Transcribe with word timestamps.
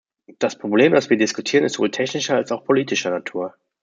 Das 0.39 0.57
Problem, 0.57 0.93
das 0.93 1.11
wir 1.11 1.17
diskutieren, 1.17 1.63
ist 1.63 1.73
sowohl 1.73 1.91
technischer 1.91 2.35
als 2.35 2.51
auch 2.51 2.63
politischer 2.63 3.11
Natur. 3.11 3.53